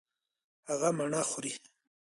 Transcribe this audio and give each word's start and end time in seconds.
هغه 0.69 0.89
مڼه 0.97 1.21
خوري. 1.29 1.53